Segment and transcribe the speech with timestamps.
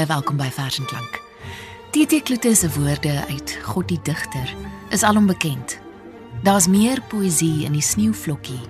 [0.00, 1.18] Baie welkom by Vers en Klank.
[1.92, 4.52] TT Kloete se woorde uit God die digter
[4.96, 5.74] is alom bekend.
[6.40, 8.62] Daar's meer poësie in die sneeuvlokkie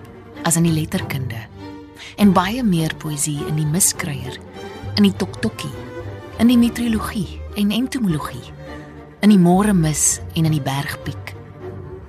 [0.42, 1.38] as in die letterkunde.
[2.18, 4.40] En baie meer poësie in die miskruier,
[4.96, 5.70] in die toktokkie,
[6.42, 8.50] in die meteorologie en entomologie,
[9.22, 11.36] in die môre mis en in die bergpiek.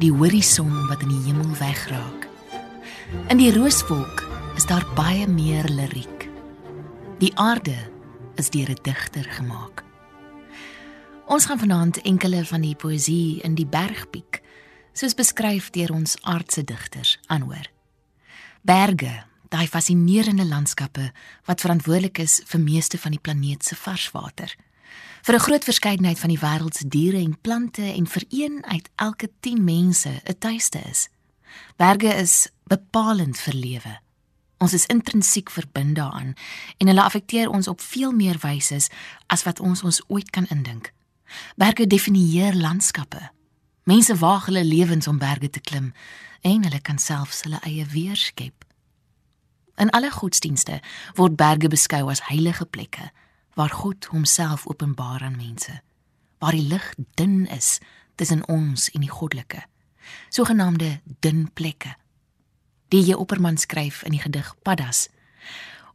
[0.01, 2.26] Die horison wat in die hemel wegraak.
[3.29, 4.26] In die rooswolk
[4.57, 6.29] is daar baie meer liriek.
[7.21, 7.90] Die aarde
[8.41, 9.84] is deur 'n digter gemaak.
[11.25, 14.41] Ons gaan vanaand enkele van die poësie in die Bergpiek,
[14.93, 17.70] soos beskryf deur ons aardse digters, aanhoor.
[18.61, 21.11] Berge, daai fascinerende landskappe
[21.45, 24.55] wat verantwoordelik is vir meeste van die planeet se varswater.
[25.21, 28.89] Vir 'n groot verskeidenheid van die wêreld se diere en plante en vir een uit
[28.95, 31.09] elke 10 mense 'n tuiste is.
[31.77, 33.99] Berge is bepalend vir lewe.
[34.62, 36.34] Ons is intrinsiek verbind daaraan
[36.77, 38.77] en hulle affekteer ons op veel meer wyse
[39.26, 40.91] as wat ons ons ooit kan indink.
[41.55, 43.32] Berge definieer landskappe.
[43.84, 45.93] Mense waag hulle lewens om berge te klim
[46.41, 48.65] en hulle kan selfs hulle eie weerskep.
[49.82, 50.77] In alle godsdienste
[51.17, 53.09] word berge beskou as heilige plekke
[53.57, 55.73] waar God homself openbaar aan mense,
[56.37, 57.79] waar die lig dun is
[58.15, 59.65] tussen ons en die goddelike,
[60.29, 61.95] sogenaamde dun plekke
[62.91, 65.07] die jy Opperman skryf in die gedig Paddas.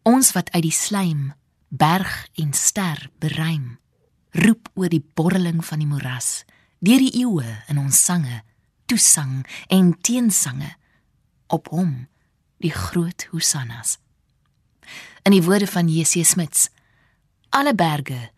[0.06, 1.34] Ons wat uit die slaim
[1.69, 3.76] berg en ster beruim,
[4.37, 6.44] roep oor die borreling van die moeras,
[6.81, 8.43] deur die eeue in ons sange,
[8.87, 10.72] toesang en teensange
[11.53, 12.06] op hom
[12.62, 13.98] die groot hosannas.
[15.26, 16.22] In die woorde van J.C.
[16.25, 16.71] Smits,
[17.50, 18.31] alle berge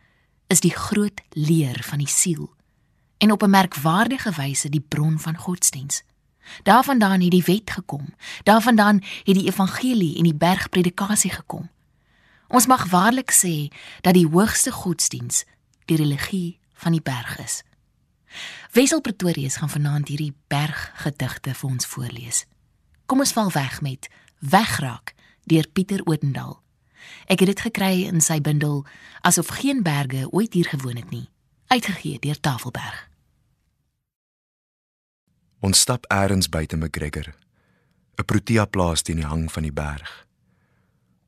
[0.48, 2.48] is die groot leer van die siel
[3.18, 6.02] en op 'n merkwaardige wyse die bron van godsdiens.
[6.62, 8.14] Daarvandaan het die wet gekom.
[8.42, 11.70] Daarvandaan het die evangelie en die bergpredikasie gekom.
[12.48, 13.68] Ons mag waarlik sê
[14.00, 15.44] dat die hoogste godsdiens
[15.84, 17.62] die religie van die berg is.
[18.72, 22.44] Wessel Pretorius gaan vanaand hierdie berggedigte vir ons voorlees.
[23.06, 25.14] Kom ons val weg met Wegraak
[25.48, 26.60] deur Pieter Odendaal.
[27.26, 28.84] Ek het dit gekry in sy bundel
[29.24, 31.28] Asof geen berge ooit hier gewoon het nie,
[31.72, 33.07] uitgegee deur Tafelberg.
[35.58, 37.34] Ons stap eers buite McGregor,
[38.14, 40.26] 'n protea plaas teen die hang van die berg.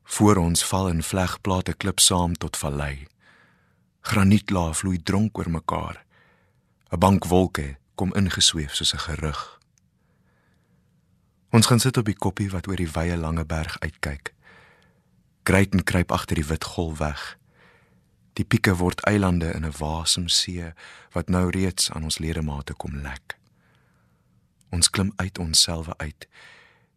[0.04, 3.06] Voor ons val in vlegplate klip saam tot vallei.
[4.00, 6.04] Granietlaag vloei dronk oor mekaar.
[6.92, 9.58] 'n Bank wolke kom ingesweef soos 'n gerug.
[11.50, 14.34] Ons gaan sit op die koppie wat oor die wye lange berg uitkyk.
[15.42, 17.38] Greiten kruip agter die wit golf weg.
[18.32, 20.72] Die pieke word eilande in 'n wasem see
[21.12, 23.39] wat nou reeds aan ons ledemate kom lek.
[24.70, 26.28] Ons klim uit onsselwe uit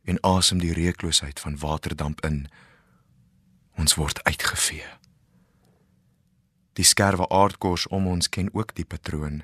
[0.03, 2.45] en asem die reukloosheid van waterdamp in.
[3.79, 4.85] Ons word uitgevee.
[6.73, 9.43] Die skerwe aardkors om ons ken ook die patroon.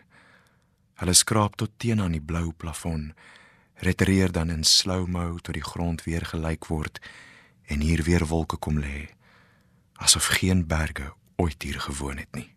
[1.00, 3.14] Hulle skraap tot teen aan die blou plafon,
[3.86, 7.00] retireer dan in slow-mo tot die grond weer gelyk word
[7.70, 9.08] en hier weer wolke kom lê,
[9.94, 12.50] asof geen berge ooit hier gewoon het nie.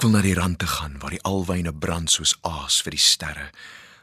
[0.00, 3.02] Ek wil na die rand te gaan waar die alwyne brand soos aas vir die
[3.04, 3.50] sterre,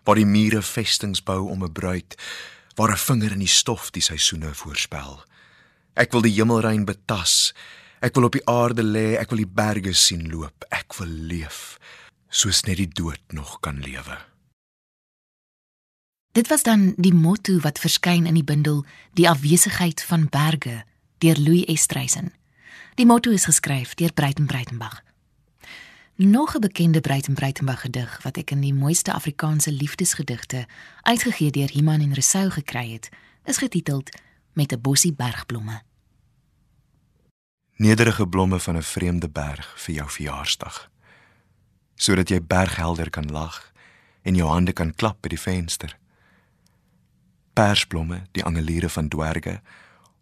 [0.06, 2.14] waar die mure vestings bou om 'n bruid,
[2.78, 5.26] waar 'n vinger in die stof die seisoene voorspel.
[5.96, 7.52] Ek wil die hemelrein betas.
[8.00, 10.66] Ek wil op die aarde lê, ek wil die berge sien loop.
[10.70, 11.80] Ek wil leef
[12.30, 14.18] soos net die dood nog kan lewe.
[16.32, 20.86] Dit was dan die motto wat verskyn in die bundel Die afwesigheid van berge
[21.18, 22.34] deur Louis Estreisen.
[22.96, 25.07] Die motto is geskryf deur Breiten Breitenberg.
[26.18, 30.66] Nog 'n bekende Breiten Breitenberg gedig wat ek in die mooiste Afrikaanse liefdesgedigte
[31.02, 33.10] uitgegee deur Iman en Resou gekry het,
[33.44, 34.10] is getiteld
[34.54, 35.82] Met 'n bossie bergblomme.
[37.76, 40.92] Nederige blomme van 'n vreemde berg vir jou verjaarsdag.
[41.96, 43.72] Sodat jy berghelder kan lag
[44.22, 45.98] en jou hande kan klap by die venster.
[47.54, 49.62] Persblomme, die angeliere van dwerge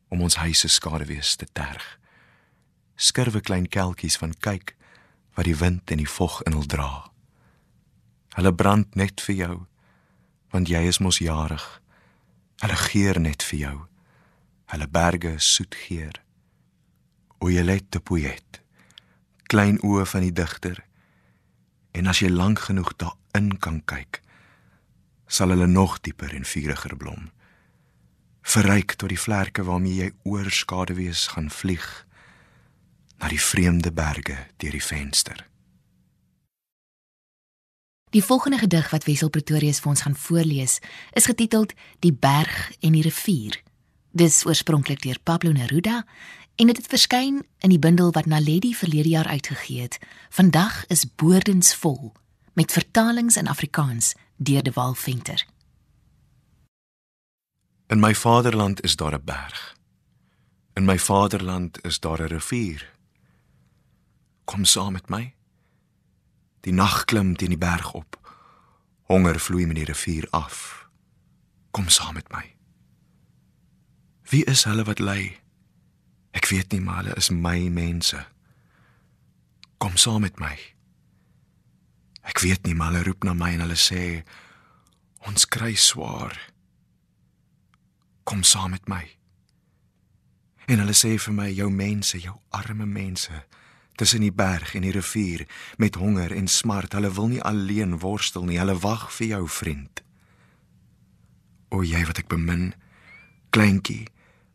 [0.07, 2.00] om ons huise skaduwees te terg.
[2.95, 4.75] Skurwe klein kelkies van kyk
[5.35, 7.11] wat die wind en die vog in hul dra.
[8.35, 9.55] Hulle brand net vir jou
[10.55, 11.63] want jy is mos jarig.
[12.63, 13.77] Hulle geur net vir jou.
[14.71, 16.15] Hulle berge soet geur.
[17.43, 18.61] O jy let te poet.
[19.51, 20.79] Klein oë van die digter.
[21.91, 24.21] En as jy lank genoeg daarin kan kyk,
[25.27, 27.27] sal hulle nog dieper en vuriger blom.
[28.45, 32.05] Verryk tot die vlerke waarmee jy oor skaduwees gaan vlieg
[33.25, 35.39] na die vreemde berge deur die venster.
[38.13, 40.77] Die volgende gedig wat Wessel Pretorius vir ons gaan voorlees,
[41.18, 41.74] is getiteld
[42.06, 43.57] Die berg en die rivier.
[44.13, 46.04] Dis oorspronklik deur Pablo Neruda
[46.56, 49.98] en dit het verskyn in die bundel wat Naledi verlede jaar uitgegee het.
[50.30, 52.13] Vandag is boordens vol
[52.54, 55.45] met vertalings in Afrikaans deur De Waal Venter.
[57.88, 59.75] In my vaderland is daar 'n berg.
[60.74, 62.94] In my vaderland is daar 'n rivier.
[64.45, 65.33] Kom saam met my.
[66.65, 68.18] Die nag klim teen die berg op.
[69.09, 70.88] Honger vloei met die rivier af.
[71.71, 72.56] Kom saam met my.
[74.30, 75.36] Wie is hulle wat lê?
[76.33, 78.25] Ek weet nie, maar hulle is my mense.
[79.77, 80.56] Kom saam met my.
[82.25, 84.24] Ek weet nie, maar hulle roep na my en hulle sê
[85.30, 86.33] ons kry swaar.
[88.25, 89.03] Kom saam met my.
[90.65, 93.44] En hulle sê vir my jou mense, jou arme mense,
[93.95, 95.45] tussen die berg en die rivier
[95.77, 96.94] met honger en smart.
[96.94, 98.59] Hulle wil nie alleen worstel nie.
[98.59, 100.03] Hulle wag vir jou, vriend.
[101.71, 102.74] O jy wat ek bemin,
[103.56, 104.06] kleintjie,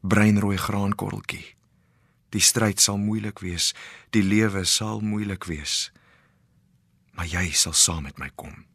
[0.00, 1.44] breinrooi graankorreltjie.
[2.30, 3.72] Die stryd sal moeilik wees,
[4.14, 5.90] die lewe sal moeilik wees.
[7.18, 8.69] Maar jy sal saam met my kom.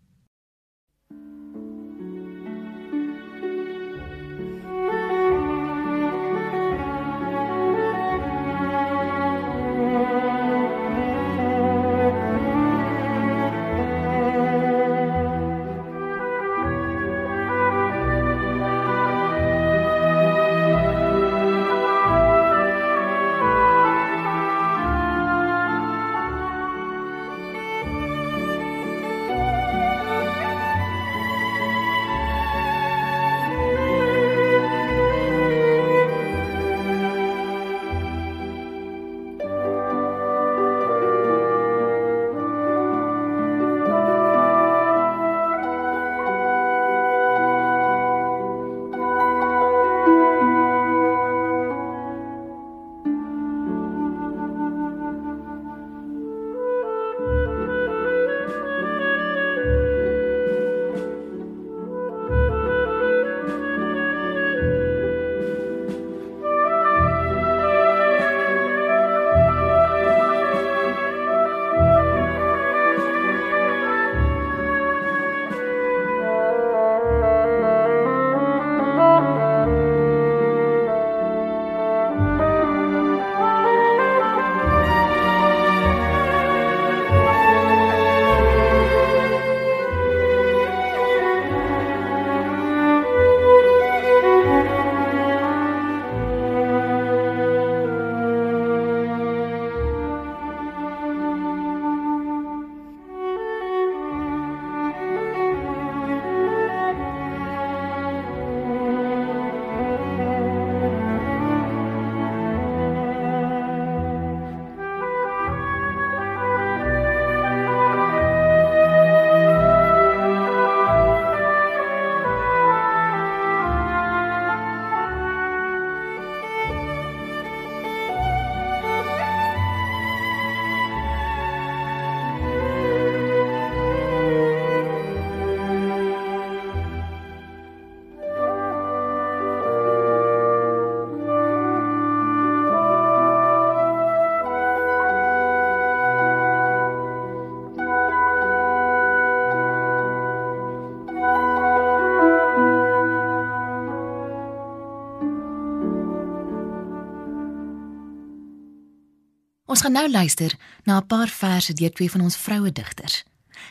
[159.76, 160.54] Ons gaan nou luister
[160.84, 163.24] na 'n paar verse deur twee van ons vroue digters.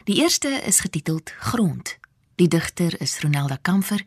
[0.04, 1.98] Die eerste is getiteld Grond.
[2.34, 4.02] Die digter is Ronelda Kamfer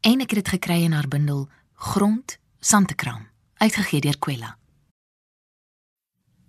[0.00, 4.56] en ek het dit gekry in haar bundel Grond Santekram, uitgegee deur Kwela.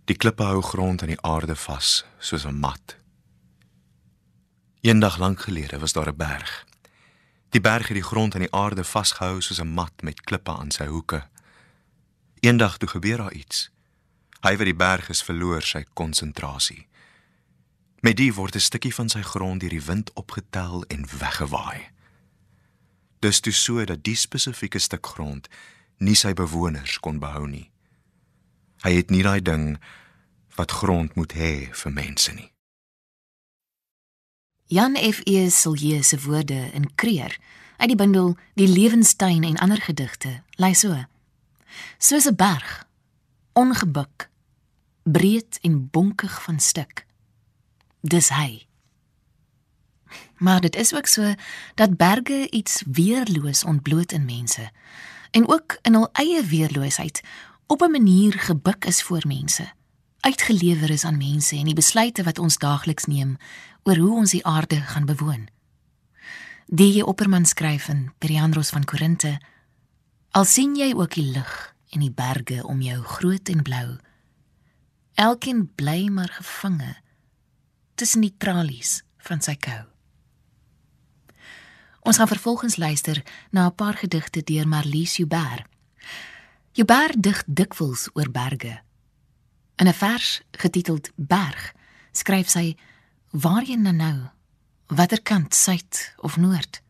[0.05, 2.97] Die klippe hou grond aan die aarde vas soos 'n mat.
[4.81, 6.65] Eendag lank gelede was daar 'n berg.
[7.49, 10.71] Die berg het die grond aan die aarde vasgehou soos 'n mat met klippe aan
[10.71, 11.27] sy hoeke.
[12.39, 13.71] Eendag toe gebeur daar iets.
[14.39, 16.87] Hy wat die berg is verloor sy konsentrasie.
[18.01, 21.91] Met dit word 'n stukkie van sy grond deur die wind opgetel en weggewaai.
[23.19, 25.47] Dis toe so dat die spesifieke stuk grond
[25.97, 27.71] nie sy bewoners kon behou nie.
[28.83, 29.77] Hy het nie daai ding
[30.55, 32.51] wat grond moet hê vir mense nie.
[34.67, 35.21] Jan F.
[35.25, 35.49] E.
[35.49, 37.37] Silje se woorde in Kreer
[37.77, 41.05] uit die bundel Die Lewenstuin en ander gedigte lei so:
[41.97, 42.88] Soos 'n berg,
[43.59, 44.29] ongebuk,
[45.03, 47.05] breed en bonkig van stuk.
[48.01, 48.67] Dis hy.
[50.37, 51.33] Maar dit is ook so
[51.75, 54.71] dat berge iets weerloos ontbloot in mense
[55.31, 57.21] en ook in hul eie weerloosheid
[57.67, 59.71] op 'n manier gebuk is voor mense,
[60.19, 63.37] uitgelewer is aan mense en die besluite wat ons daagliks neem
[63.83, 65.47] oor hoe ons die aarde gaan bewoon.
[66.65, 69.41] Die Opperman skryf in Periandros van Korinte:
[70.31, 73.97] Al sien jy ook die lig en die berge om jou groot en blou,
[75.19, 76.95] elkeen bly maar gevange
[77.95, 79.81] tussen die tralies van sy kou.
[82.07, 85.65] Ons gaan vervolgens luister na 'n paar gedigte deur Marlies Joubert.
[86.71, 88.81] Joubert dig dikwels oor berge.
[89.75, 91.73] In 'n vers getiteld Berg
[92.11, 92.77] skryf sy:
[93.29, 94.29] Waarheen nou nou?
[94.87, 96.81] Watter kant, suid of noord?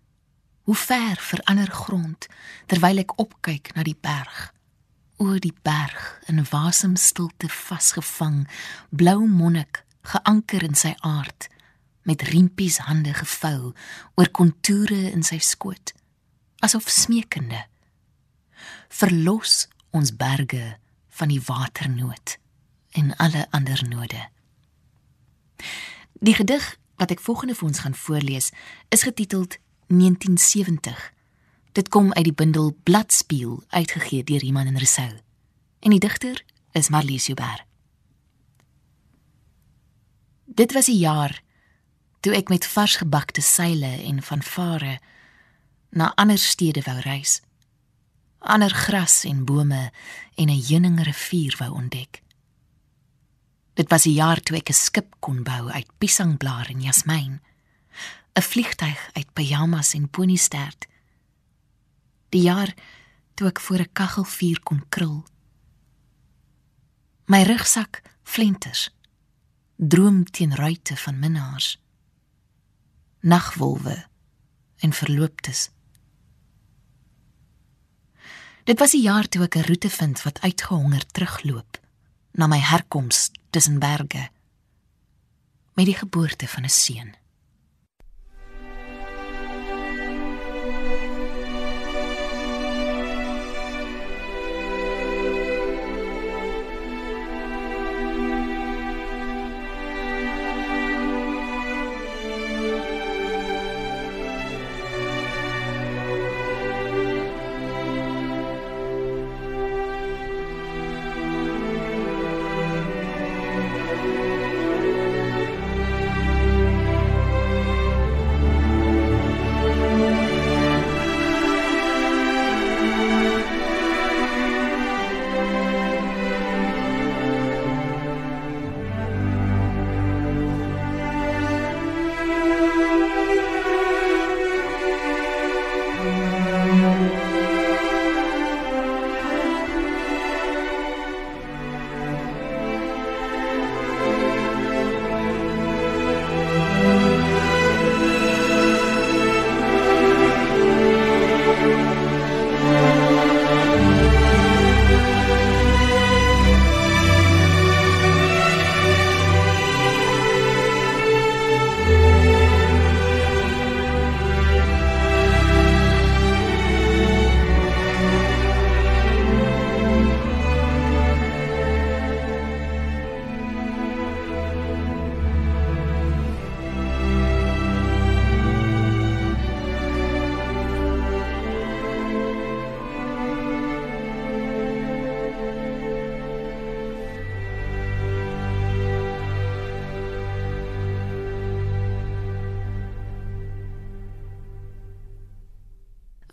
[0.61, 2.27] Hoe ver verander grond
[2.65, 4.53] terwyl ek opkyk na die berg?
[5.19, 8.45] Oor die berg in wasem stilte vasgevang,
[8.89, 11.49] blou monnik geanker in sy aard
[12.07, 13.73] met riempies hande gevou
[14.15, 15.93] oor kontoure in sy skoot
[16.65, 17.65] asof smeekende
[19.01, 20.63] verlos ons berge
[21.19, 22.37] van die waternood
[22.97, 24.23] en alle ander node
[26.19, 28.49] Die gedig wat ek volgende vir ons gaan voorlees,
[28.91, 29.55] is getiteld
[29.87, 30.97] 1970.
[31.71, 35.11] Dit kom uit die bundel Bladspieel uitgegee deur Iman en Resou.
[35.79, 37.63] En die digter is Marlies Joubert.
[40.45, 41.41] Dit was 'n jaar
[42.19, 44.99] toe ek met varsgebakte seile en vanvare
[45.89, 47.41] na ander stede wou reis.
[48.39, 49.91] Ander gras en bome
[50.35, 52.21] en 'n heuninglivier wou ontdek.
[53.73, 57.41] Dit was 'n jaar toe ek 'n skip kon bou uit piesangblaar en jasmyn.
[58.33, 60.87] 'n Vliegtyg uit pyjamas en ponystert.
[62.29, 62.73] Die jaar
[63.33, 65.25] toe ek voor 'n kaggelvuur kon krul.
[67.25, 68.89] My rugsak flenters.
[69.75, 71.79] Droom teen ruite van minnaars.
[73.19, 74.05] Nagwolwe
[74.77, 75.69] en verlooptes.
[78.63, 81.79] Dit was 'n jaar toe ek 'n roete vind wat uitgehonger terugloop
[82.31, 84.29] na my herkoms tussen berge
[85.73, 87.18] met die geboorte van 'n seun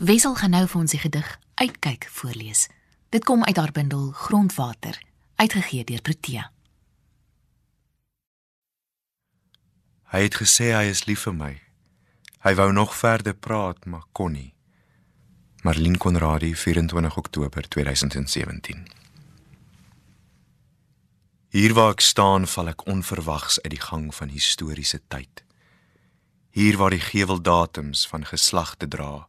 [0.07, 2.69] Wessel gaan nou vir ons die gedig Uitkyk voorlees.
[3.11, 5.01] Dit kom uit haar bundel Grondwater,
[5.35, 6.45] uitgegee deur Protea.
[10.15, 11.51] Hy het gesê hy is lief vir my.
[12.47, 14.53] Hy wou nog verder praat, maar kon nie.
[15.67, 18.87] Marlene Conradie, 24 Oktober 2017.
[21.51, 25.43] Hier waar ek staan, val ek onverwags uit die gang van historiese tyd.
[26.55, 29.27] Hier waar die geweldatums van geslagte dra.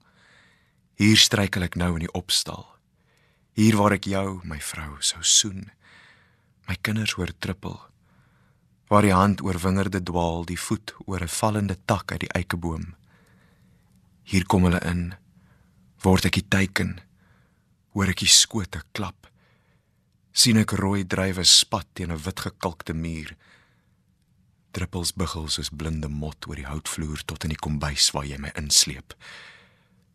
[0.98, 2.66] Hier struikel ek nou in die opstal.
[3.54, 5.70] Hier waar ek jou, my vrou, sou soen.
[6.68, 7.78] My kinders hoor trippel
[8.88, 12.96] waar die hand oor wingerde dwaal, die voet oor 'n vallende tak uit die eikeboom.
[14.24, 15.16] Hier kom hulle in,
[16.02, 17.00] word ek die teiken,
[17.92, 19.28] hoor ek die skote klap.
[20.32, 23.36] sien ek rooi drywe spat teen 'n wit gekalkte muur.
[24.72, 28.52] Druppels buggel soos blinde mot oor die houtvloer tot in die kombuis waar jy my
[28.56, 29.14] insleep.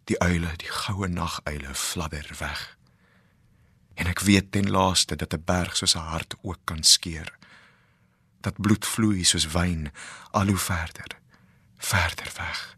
[0.04, 2.76] Die uile, die goue naguile fladder weg.
[3.94, 7.32] En ek weet ten laaste dat 'n berg soos 'n hart ook kan skeer.
[8.40, 9.92] Dat bloed vloei soos wyn
[10.30, 11.23] al hoe verder
[11.85, 12.76] verder weg.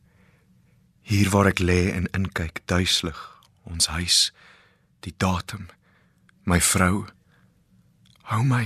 [1.00, 3.20] Hier waar ek lê en inkyk duiselig
[3.68, 4.32] ons huis
[5.04, 5.68] die datum
[6.48, 7.04] my vrou.
[8.32, 8.64] Hou my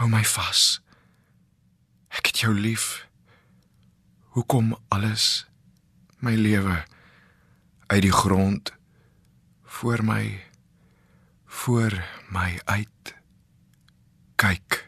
[0.00, 0.80] hou my vas.
[2.12, 3.06] Ek het jou lief.
[4.36, 5.46] Hoekom alles?
[6.20, 6.82] My lewe
[7.86, 8.72] uit die grond
[9.62, 10.44] voor my
[11.44, 13.14] voor my uit
[14.34, 14.85] kyk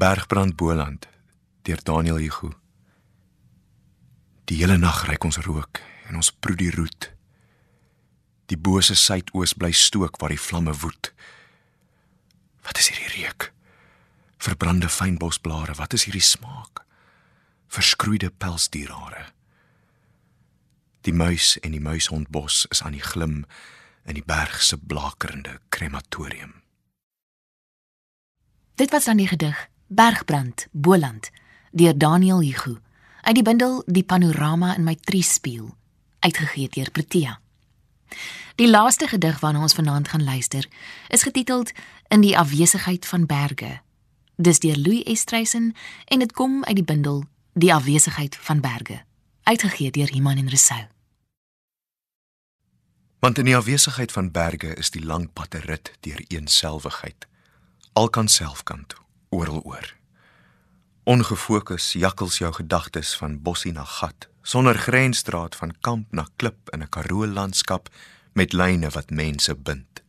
[0.00, 1.08] Bergbrand Boland
[1.62, 2.54] deur Daniel Hugo.
[4.48, 7.10] Die hele nag reik ons rook en ons proe die roet.
[8.48, 11.10] Die bose suidoos bly stook waar die vlamme woed.
[12.64, 13.50] Wat is hierdie reuk?
[14.40, 16.80] Verbrande fynbosblare, wat is hierdie smaak?
[17.68, 19.26] Verskroeide pelsdierhare.
[21.04, 23.42] Die muis en die muishondbos is aan die glim
[24.08, 26.56] in die berg se blakerende krematorium.
[28.80, 31.30] Dit was dan die gedig Bergbrand, Boland,
[31.72, 32.78] deur Daniel Hugo,
[33.20, 35.74] uit die bundel Die panorama in my triespieël,
[36.18, 37.40] uitgegee deur Protea.
[38.54, 40.68] Die laaste gedig waarna ons vanaand gaan luister,
[41.08, 41.72] is getiteld
[42.08, 43.80] In die afwesigheid van berge.
[44.36, 45.74] Dis deur Louis Estreisen
[46.04, 47.24] en dit kom uit die bundel
[47.54, 49.02] Die afwesigheid van berge,
[49.42, 50.86] uitgegee deur Iman en Resou.
[53.18, 57.26] Want in die afwesigheid van berge is die lang pad 'n rit deur eenselwigheid.
[57.92, 59.00] Al kan selfkant
[59.30, 59.94] oral oor.
[61.06, 66.82] Ongefokus jakkels jou gedagtes van bossie na gat, sonder grensstraat van kamp na klip in
[66.82, 67.88] 'n karoo landskap
[68.34, 70.02] met lyne wat mense bind.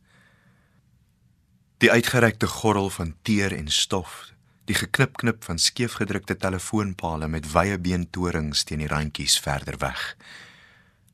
[1.78, 4.32] Die uitgerekte gordel van teer en stof,
[4.64, 10.16] die geknip-knip van skeefgedrukte telefoonpale met wye beentorings teen die randjies verder weg.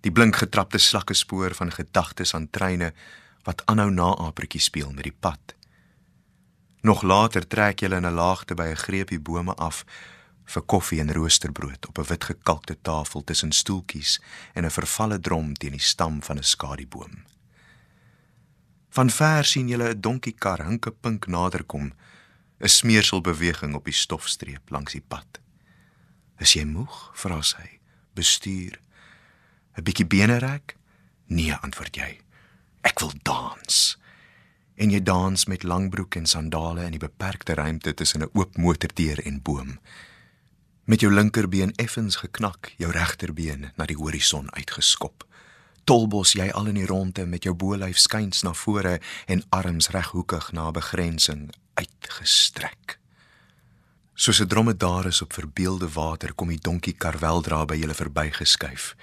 [0.00, 2.92] Die blink getrapte slakkespoor van gedagtes aan treine
[3.42, 5.57] wat aanhou naapertjie speel met die pad.
[6.80, 9.84] Nog later trek jy in 'n laagte by 'n greepie bome af
[10.44, 14.20] vir koffie en roosterbrood op 'n wit gekalkte tafel tussen stoeltjies
[14.54, 17.24] en 'n vervalle drom teen die stam van 'n skadieboom.
[18.88, 21.92] Van ver sien jy 'n donkiekar hinke pink naderkom,
[22.60, 25.40] 'n smeersel beweging op die stofstreep langs die pad.
[26.38, 27.80] "Is jy moeg?" vra sy.
[28.14, 28.80] "Bestuur.
[29.76, 30.76] 'n Bietjie bene rek?"
[31.26, 32.20] "Nee," antwoord jy.
[32.82, 33.97] "Ek wil dans."
[34.78, 39.18] En jy dans met langbroek en sandale in die beperkte ruimte tussen 'n oop motordeur
[39.26, 39.78] en boom.
[40.84, 45.26] Met jou linkerbeen effens geknak, jou regterbeen na die horison uitgeskop.
[45.84, 50.52] Tolbos jy al in die ronde met jou bolyf skuins na vore en arms reghoekig
[50.52, 52.98] na begrensing uitgestrek.
[54.14, 58.96] Soos 'n dromedaris op verbeelde water kom die donkie karweldra by julle verbygeskuif.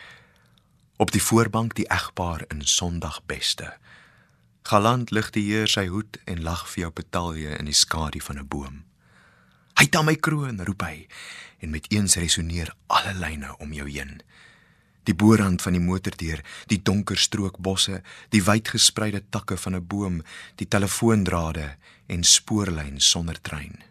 [0.97, 3.77] Op die voorbank die egpaar in Sondagbeste.
[4.65, 8.39] Galant lig die heer sy hoed en lag vir jou betalje in die skadu van
[8.41, 8.83] 'n boom.
[9.77, 11.07] Hy ta my kroon, roep hy,
[11.61, 14.21] en met eens resoneer alle lyne om jou heen.
[15.03, 19.87] Die boorrand van die motordeur, die donker strook bosse, die wyd gespreide takke van 'n
[19.87, 20.23] boom,
[20.55, 23.83] die telefoondrade en spoorlyn sonder trein.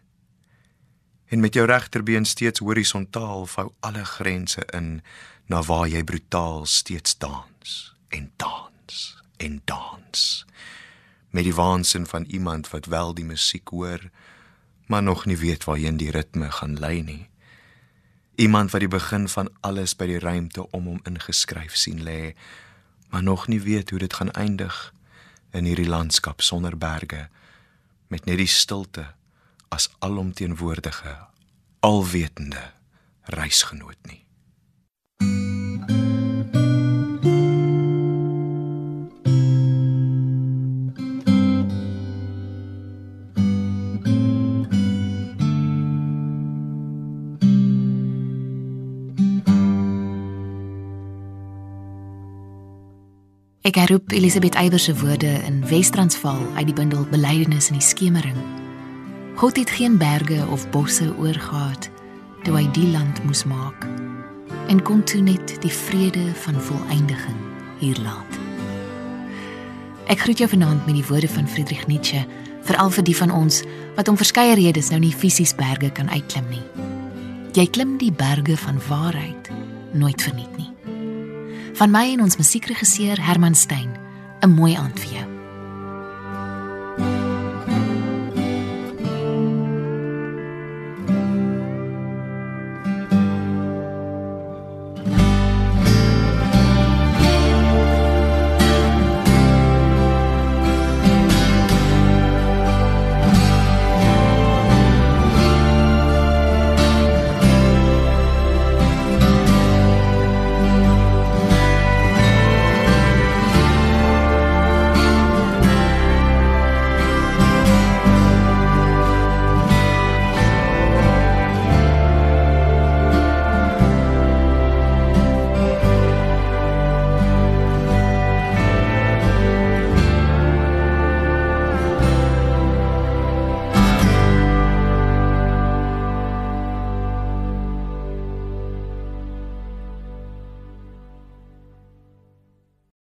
[1.27, 5.01] En met jou regterbeen steeds horisontaal vou alle grense in
[5.47, 10.34] na waar jy brutaal steeds dans en dans en dans
[11.35, 14.09] met die waansin van iemand wat wel die musiek hoor
[14.87, 17.29] maar nog nie weet waarheen die ritme gaan lei nie.
[18.35, 22.35] Iemand wat die begin van alles by die ruimte om hom ingeskryf sien lê
[23.09, 24.93] maar nog nie weet hoe dit gaan eindig
[25.51, 27.27] in hierdie landskap sonder berge
[28.07, 29.07] met net die stilte
[29.67, 31.17] as alomteenwoordige
[31.79, 32.71] alwetende
[33.23, 34.24] reisgenoot nie
[53.75, 58.37] Ek herroep Elisabeth Eybers se woorde in Wes-Transvaal uit die bundel Belydenis in die skemering.
[59.35, 61.89] God het geen berge of bosse oorgehad
[62.45, 63.83] toe hy die land moes maak
[64.71, 67.41] en kon toe net die vrede van volëindiging
[67.81, 68.37] hier laat.
[70.07, 72.23] Ek groet jou vanaand met die woorde van Friedrich Nietzsche,
[72.63, 73.59] veral vir die van ons
[73.99, 76.63] wat om verskeie redes nou nie fisies berge kan uitklim nie.
[77.59, 79.51] Jy klim die berge van waarheid
[79.91, 80.74] nooit verniet nie.
[81.75, 83.91] Van my en ons musiekregisseur Herman Stein,
[84.41, 85.34] 'n mooi aand vir jou.